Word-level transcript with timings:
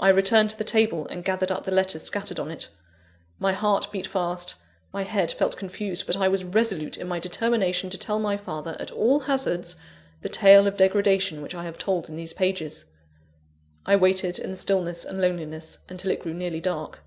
I 0.00 0.08
returned 0.08 0.48
to 0.48 0.56
the 0.56 0.64
table, 0.64 1.06
and 1.08 1.22
gathered 1.22 1.50
up 1.52 1.64
the 1.64 1.70
letters 1.70 2.02
scattered 2.02 2.40
on 2.40 2.50
it. 2.50 2.70
My 3.38 3.52
heart 3.52 3.92
beat 3.92 4.06
fast, 4.06 4.54
my 4.94 5.02
head 5.02 5.30
felt 5.32 5.58
confused; 5.58 6.06
but 6.06 6.16
I 6.16 6.26
was 6.26 6.42
resolute 6.42 6.96
in 6.96 7.06
my 7.06 7.18
determination 7.18 7.90
to 7.90 7.98
tell 7.98 8.18
my 8.18 8.38
father, 8.38 8.78
at 8.80 8.90
all 8.90 9.20
hazards, 9.20 9.76
the 10.22 10.30
tale 10.30 10.66
of 10.66 10.78
degradation 10.78 11.42
which 11.42 11.54
I 11.54 11.64
have 11.64 11.76
told 11.76 12.08
in 12.08 12.16
these 12.16 12.32
pages. 12.32 12.86
I 13.84 13.94
waited 13.96 14.38
in 14.38 14.50
the 14.50 14.56
stillness 14.56 15.04
and 15.04 15.20
loneliness, 15.20 15.76
until 15.90 16.12
it 16.12 16.20
grew 16.22 16.32
nearly 16.32 16.60
dark. 16.62 17.00